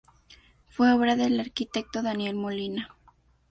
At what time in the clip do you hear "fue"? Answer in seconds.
0.67-0.91